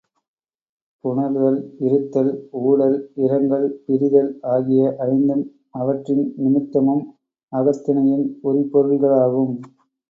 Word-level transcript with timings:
புணர்தல், 1.03 1.57
இருத்தல், 1.79 2.31
ஊடல், 2.61 2.97
இரங்கல், 3.17 3.69
பிரிதல் 3.85 4.31
ஆகிய 4.53 4.81
ஐந்தும், 5.07 5.45
அவற்றின் 5.77 6.25
நிமித்தமும் 6.41 7.05
அகத்திணையின் 7.53 8.27
உரிப்பொருள்களாகும். 8.43 9.55